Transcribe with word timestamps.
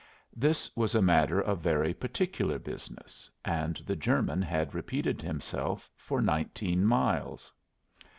This 0.35 0.75
was 0.75 0.95
a 0.95 0.99
matter 1.03 1.39
of 1.39 1.59
very 1.59 1.93
particular 1.93 2.57
business, 2.57 3.29
and 3.45 3.75
the 3.85 3.95
German 3.95 4.41
had 4.41 4.73
repeated 4.73 5.21
himself 5.21 5.91
for 5.95 6.23
nineteen 6.23 6.83
miles. 6.85 7.53